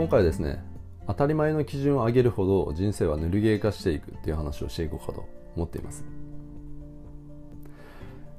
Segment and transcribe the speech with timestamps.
[0.00, 0.64] 今回はですね
[1.06, 6.06] 当たり前の基準を上げるほど人生はぬるゲー化していくっていう話をしていこうかと思っています。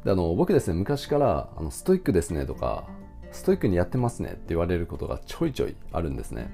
[0.03, 2.85] であの僕ですね昔からあのストイックですねとか
[3.31, 6.51] ストイックにやってますねって言われることがちょいちょいあるんですね。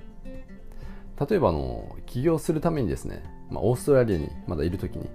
[1.25, 5.09] 例えばあの起業するためにですね、まあ、オーストラリアにまだいる時に、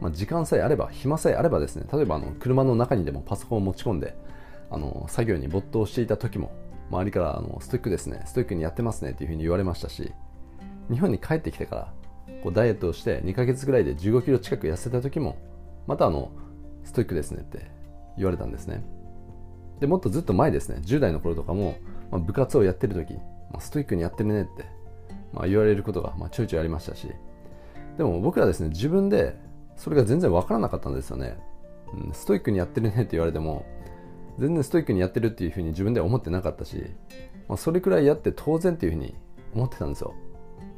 [0.00, 4.16] まあ、時間さえあれば暇さえあればですね例えばあの車の中にでもパソコンを持ち込んで
[4.70, 6.52] あの作業に没頭していた時も
[6.90, 8.22] 周りからあのストイックですね。
[8.26, 10.12] ストイックにやってますねっていうふうに言われましたし
[10.90, 11.92] 日本に帰ってきてから
[12.42, 15.36] こうダイエットをして2ヶ月ぐらいで15キロ近く痩せた時も
[15.86, 16.30] またあの
[16.84, 17.70] ストイックですねって
[18.16, 18.84] 言われたんですね。
[19.80, 20.80] でもっとずっと前ですね。
[20.82, 21.76] 10代の頃とかも、
[22.10, 24.64] まあ、部活をやってる時、まあ、ストイックにやってるねって、
[25.32, 27.08] まあ、言われることが、まあ、ちょいちょいありましたし
[27.98, 29.36] でも僕らですね自分で
[29.76, 31.36] それが全然わからなかったんですよね、
[31.92, 33.66] うん、ストイックにやってるねって言われても
[34.38, 36.82] 全然ストイックにやってるっていうふうに自分では思ってなかったし、
[37.48, 39.14] まあ、それくらいやって当然っていうふうに
[39.54, 40.14] 思ってたんですよ。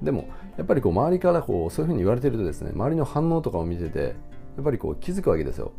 [0.02, 4.12] でもやっぱりこう周りからこうそういうふうに言われてるとですね周りの反応とかを見ててや
[4.60, 5.72] っぱりこう気づくわけですよ。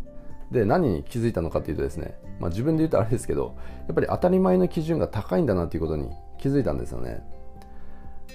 [0.52, 7.22] で何に気づいたのかっていうとですね、まあ、自分で言うとあれですけどやっぱり当たり前の基準が高いんだなっていうことに気づいたんですよね。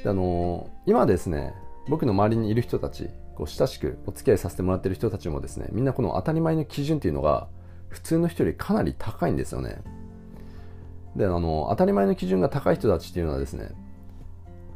[0.04, 1.54] であのー、今ですね
[1.88, 7.48] 僕の周りにいる人たちこう親しくお付き合いさせてもらってる人たちもですねみんなこの当たり前の基準っていうのが
[7.92, 9.82] 普通の人よりかなり高いんですよね。
[11.14, 13.70] であの当たり前の基準が高い人たちっていうのはですね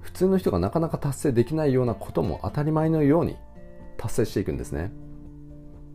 [0.03, 3.37] 普通の人がなかなか達成できないようなことも当たり前のように
[3.97, 4.93] 達成していくんですね。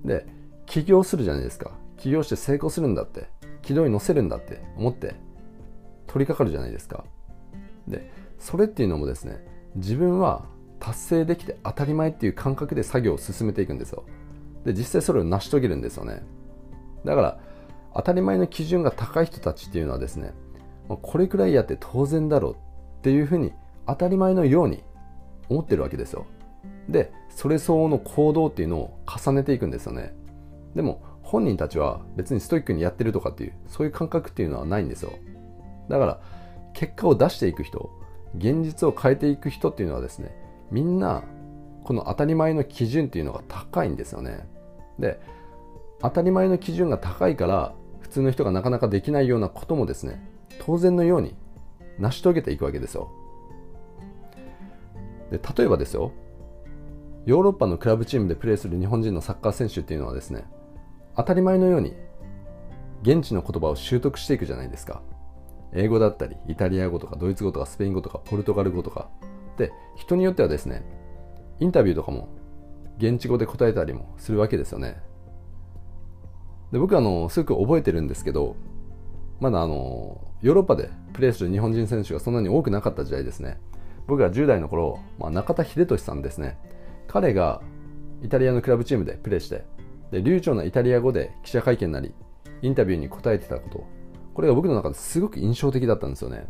[0.04, 0.26] で
[0.66, 1.72] 起業するじゃないですか。
[1.98, 3.28] 起業して成功するんだって
[3.62, 5.16] 軌道に乗せるんだって思って
[6.08, 7.06] 取り掛かるじゃないですか。
[7.88, 10.46] でそれっていうのもですね自分は
[10.80, 14.06] 達成できて当たり前っていう感覚で作業を進めていくんですよ。
[14.66, 16.24] で実際それを成し遂げるんですよね。
[17.06, 17.40] だから
[17.96, 20.34] 当たり前の基準が高い人たちっていうのはですね
[20.88, 22.58] これくらいやって当然だろうっ
[23.02, 23.54] ていうふうに
[23.88, 24.84] 当たり前のように
[25.50, 26.26] 思ってるわけですよ。
[26.90, 30.14] でそれ相応の行動っていうのを重ねていくんですよね。
[30.76, 35.14] でも本人たちは別にストイックにやってるとかっていうそういう感覚っていうのはないんですよ。
[35.90, 36.20] だから
[36.74, 37.90] 結果を出していく人
[38.38, 40.36] 現実を変えていく人っていうのはですね
[40.72, 41.24] みんな
[41.84, 44.48] この当たり前の基準っていうのが高いんですよね。
[45.00, 45.20] で
[46.02, 50.22] 当たり前の基準が高いから普通の人がなかなかできないようなこともですね
[50.60, 51.36] 当然のように
[52.00, 53.12] 成し遂げていくわけですよ。
[55.32, 56.12] で例えばですよ
[57.26, 60.46] ヨーロッパのクラブチームでプレーする日本人のサッカー選手っていうのはですね
[61.16, 61.96] 当たり前のように
[63.04, 65.02] 現地の言葉を習得していくじゃないですか。
[65.74, 69.10] 英語だったりイタリア語とかドイツ語とかスペイン語とかポルトガル語とか。
[69.58, 70.84] で人によってはですね
[71.60, 72.30] インタビューとかも
[72.98, 75.02] 現地語で答えたりもするわけですよね。
[76.72, 78.56] で僕はあのすごく覚えてるんですけど
[79.40, 83.60] まだあのヨーロッパでプレーする日本人選手がそんなに多くなかった時代ですね。
[84.08, 86.58] 僕が10代の頃、まあ、中田英寿さんですね。
[87.08, 87.62] 彼が
[88.24, 89.66] イタリアのクラブチームでプレーして
[90.12, 92.14] で流暢なイタリア語で記者会見なり
[92.62, 93.84] インタビューに答えてたこと。
[94.34, 96.48] これが僕の中ですごく印象的だったんですよね。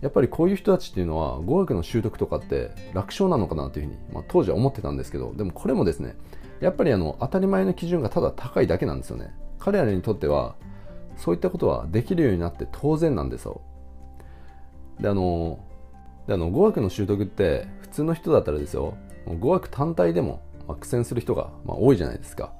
[0.00, 6.16] やっぱりこういう人たちっていうのは語学の習得とかって楽勝なのかなというふうに、まあ、当時は思ってたんですけどでもこれもですね
[6.60, 9.34] やっぱりあの当たり前の基準がただ高いだけなんですよね。
[9.58, 10.54] 彼らにとっては
[11.16, 13.60] そういったことはできるようになって当然なんですよ。
[15.00, 15.58] であの
[16.26, 18.96] であの語学の習得って普通の人だったらですよ
[19.38, 20.40] 語学単体でも
[20.80, 22.52] 苦戦する人がま多いじゃないですか。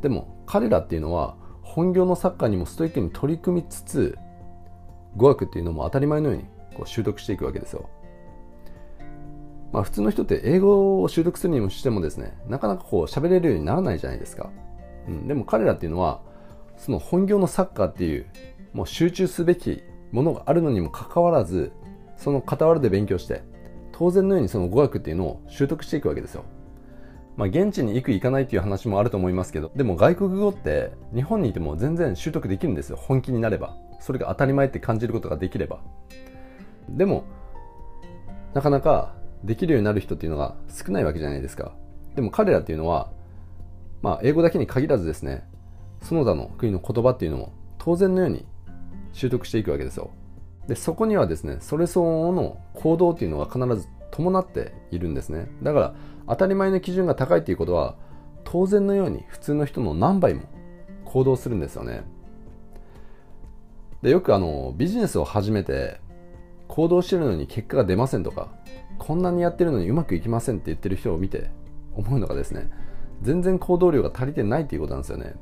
[0.00, 4.18] でも彼らっていうのは本業のサッカーにもストイックに取り組みつつ
[5.16, 7.88] 語学っていうのも当たり前のようにこう習得していくわけですよ。
[9.72, 14.50] まあ普通の人って英語を習得するにもしてもですねなかなかこう喋れるようにならないじゃないですか、
[15.08, 16.20] うん、でも彼らっていうのは
[16.76, 18.26] その本業のサッカーっていう
[18.72, 21.72] もう集中すべきものがあるのにもかかわらず
[22.16, 23.42] その傍らで勉強して
[23.92, 26.44] 当然のようにその語学っていうのを習得していくわけですよ。
[27.36, 32.96] まあ、現地に行く行かないっていう話もあると思いますけどでも外国語って日本にいても全然習得できるんですよ。
[32.96, 33.76] 本気になれば。
[34.00, 35.78] それが当たり前って感じることができれば。
[36.88, 37.24] でも
[38.54, 41.72] なかなかできるようになる人っていうのが少ないわけじゃないですか。
[42.14, 43.10] でも彼らっていうのは
[44.02, 45.44] まあ英語だけに限らずですね
[46.02, 48.44] その他の国の言葉っていうのも当然のように
[49.12, 50.10] 習得していくわけですよ。
[50.68, 55.50] でそこにはですねそれ相応の行動っていうのが必ず伴っているんですね。
[55.62, 55.94] だから
[56.28, 57.96] 当たり前の基準が高いっていうことは
[58.44, 60.42] 当然のように普通の人の何倍も
[61.04, 62.04] 行動するんですよね。
[64.02, 66.00] でよくあのビジネスを始めて
[66.72, 68.48] 行動してるのに結果が出ませんとか
[68.96, 71.50] こんなにやってるのにうまくいきませんって言ってる人を見て
[71.94, 72.70] 思うのがですね
[73.20, 75.34] 全然行動量が足りてないっていうことなんですよね。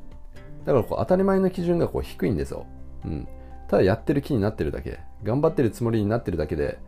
[0.64, 2.66] だからこう当たり前の基準がこう低いんですよ、
[3.04, 3.28] うん、
[3.68, 6.78] ただやってる気になってるだけ頑張ってるつもりになってるだけで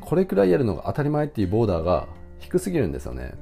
[0.00, 2.06] これくらいやるのが当たり前っていうボーダーが
[2.38, 3.34] 低すぎるんですよね。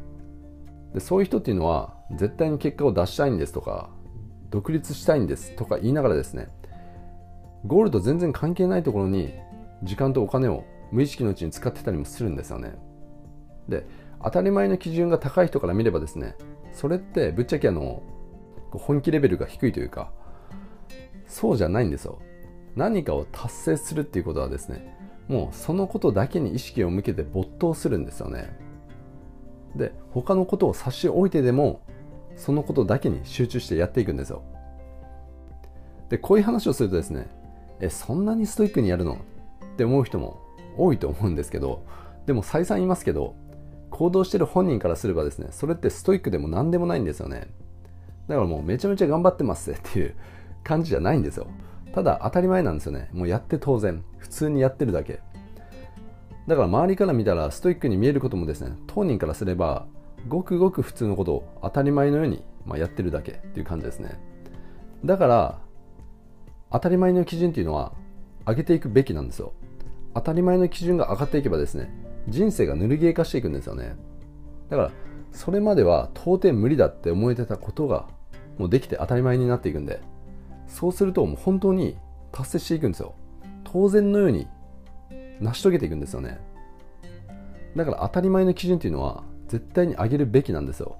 [0.94, 3.90] でそういう人っていうのは絶対に結果を出したいんですとか
[4.48, 6.48] 独立したいんですとか言いながらですね
[7.66, 9.34] ゴールと全然関係ないところに
[9.82, 12.74] 時間とお金を無意識のうちに使ってたりもするんですよね。
[13.68, 13.86] で
[14.22, 16.36] 当たり前の基準が高い人から見ればですね
[16.72, 18.02] それってぶっちゃけあの
[18.72, 20.12] 本気レベルが低いというか
[21.26, 22.20] そうじゃないんですよ。
[22.76, 24.96] 何かを達成するっていうことはですね
[25.28, 28.58] もうそのことだけに意識を向けて没頭するんですよね。
[29.76, 31.80] で他のことを差し置いてでも
[32.36, 34.42] そのことだけに集中してやっていくんですよ。
[36.08, 37.28] でこういう話をするとですね
[37.80, 39.18] えそんなにストイックにやるの？
[39.74, 40.40] って思う人も
[40.76, 41.84] 多いと思うんですけど
[42.26, 43.34] でも再三言いますけど
[43.90, 47.48] 行動してる本人からすればですねそれってストイックでも何でもないんですよね。
[48.26, 50.14] だからもうめちゃめちゃ頑張ってますっていう
[50.64, 51.46] 感じじゃないんですよ。
[51.92, 53.08] ただ当たり前なんですよね。
[53.12, 54.02] もうやって当然。
[54.18, 55.20] 普通にやってるだけ。
[56.48, 59.86] だから周りから見たらストイックに見えることもですね当人からすれば
[60.28, 64.18] ごくごく普通のことを当たり前のように、まあ、やってるだけっていう感じですね。
[65.04, 65.58] だから
[66.72, 67.92] 当たり前の基準っていうのは
[68.46, 69.52] 上げていくべきなんですよ。
[70.14, 71.90] 当たり前の基準が上がっていけばですね
[72.28, 73.96] 人生がぬるゲー化していくんですよね。
[74.70, 74.90] だから
[75.32, 78.06] それまでは到底無理だって思えてたことが
[78.56, 80.00] もうできて当たり前になっていくんで
[80.68, 81.96] そうするともう本当に
[82.32, 83.14] 達成していくんですよ。
[83.64, 84.46] 当然のように
[85.40, 86.40] 成し遂げていくんですよね。
[87.76, 90.96] だから当たり前の基準っていうのは絶対に上げるべきなんですよ。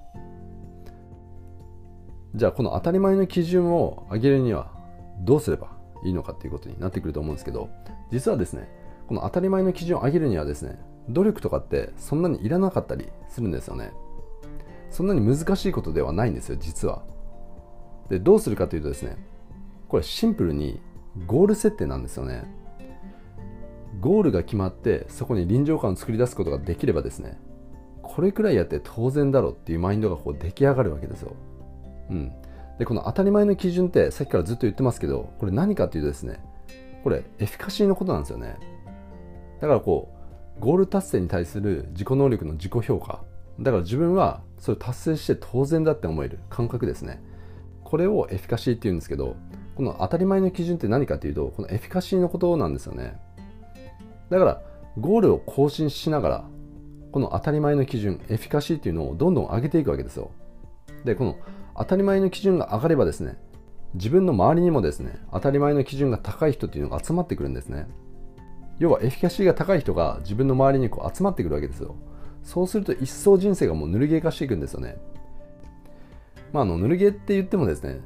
[2.35, 4.73] じゃあこの当たり前の基準を上げるには
[5.21, 5.69] どうすれば
[6.05, 7.71] いいのかっていうことになってくると思うんですけど
[8.11, 8.69] 実はですね
[9.09, 10.79] この当たり前の基準を上げるにはですね
[11.09, 13.93] 努力とかってそんなにいらなかったりするんですよね。
[14.91, 17.03] そんなに難しいことではないんですよ実は。
[18.09, 19.17] でどうするかというとですね
[19.89, 20.81] これシンプルに
[21.27, 22.45] ゴール設定なんですよね。
[24.01, 27.39] ゴールが決まってそこに臨場感を作り出すことができればですね
[28.03, 31.35] これくらいやって当然だろうっていうマインドがこう出来上がるわけですよ、
[32.11, 32.33] うん、
[32.79, 36.45] でこの当たり前の基準ってさっきからずっと言ってますけどこれ何かっていうとですね
[37.03, 38.57] これエフィカシーのことなんですよね。
[39.61, 40.13] だからこ
[40.59, 43.25] うゴール達成に対する自己能力の自己評価。
[43.61, 46.41] だから自分はそれを達成して当然だって思える。
[46.51, 47.23] 感覚ですね。
[47.83, 49.37] これをエフィカシーっていうんですけど
[49.77, 53.19] この当たり前の基準って何かっていうとこのエフィカシーのことなんですよね。
[54.31, 54.63] だから
[54.99, 56.45] ゴールを更新しながら
[57.13, 60.31] この当たり前の基準エフィカシーっていうのをどんどん上げていくわけですよ。
[61.05, 61.37] でこの
[61.77, 63.37] 当たり前の基準が上がればですね
[63.95, 67.87] 自分の周りにもですね当たり前の基準が高い人っていうのが集まってくるんですね。
[68.79, 71.95] 要はエフィカシーが高い人が自分の周りにこう集まってくるわけですよ。
[72.43, 74.97] そうすると一層人生がもうぬるゲー化していくんですよね。
[76.53, 78.01] まああのぬるゲーって言ってもですね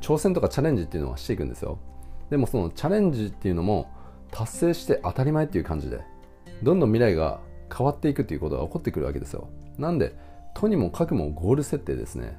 [0.00, 1.78] 挑戦とかチャレンジっていうのはしていくんですよ。
[2.30, 3.90] でもそのチャレンジっていうのも
[4.30, 6.00] 達成して当たり前っていう感じで
[6.62, 7.40] どんどん未来が
[7.76, 9.48] 変わっていくっていうことが起こってくるわけですよ。
[9.78, 10.16] なんで
[10.54, 12.38] とにもかくもゴール設定ですね。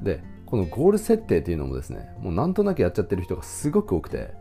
[0.00, 4.32] でこのゴール設定っていうのもですねもうなんとなくやっちゃってる人がすごく多くて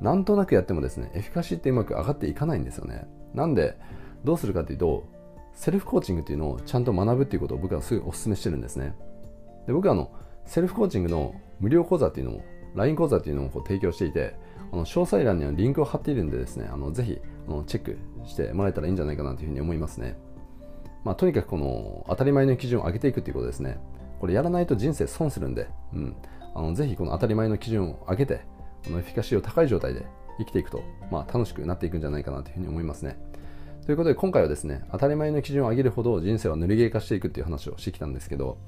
[0.00, 3.06] なんとなくやってもですねエフィカシーってうまく上がっていかないんですよね。
[3.34, 3.76] なんで
[4.24, 5.08] どうするかというと
[5.54, 8.94] セルフコーチングっていうのをちゃんと学ぶっていうことを僕はすぐお勧めしてるんですね。
[9.66, 10.10] で僕はあの
[10.44, 12.44] セルフコーチングの無料講座っていうのも
[12.74, 14.36] LINE 講座っていうのをこう提供していて
[14.72, 20.16] あの詳細欄にはリンクを貼っているんでですねあのぜひあのチェックしてもらえたらいいんじゃないかなというふうに思いますね、
[21.04, 23.78] まあ、とにかくこの当たり前の基準を上げていくっていうことですね。
[24.20, 26.16] これやらないと人生損するんで、うん、
[26.54, 28.40] あのぜひこの当たり前の基準を上げて
[28.86, 30.06] このエフィカシーを高い状態で
[30.38, 33.18] 生きていくと、まあ、楽しくなっていくんじゃないかなというふうに思いますね。
[33.84, 38.58] ということで今回はですね当たり前の基準を上げるほど人生は塗りゲー化していくっていう話をしてきたんですけど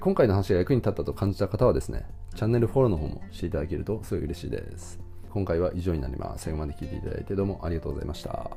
[0.00, 2.06] 今回の話が役に立ったと感じた方はですね
[2.36, 5.00] チャンネルフォローの方もしていただけるとすごい嬉しいです。
[5.30, 6.44] 今回は以上になります。
[6.44, 8.56] 最後まで聴いていただいてどうもありがとうございました。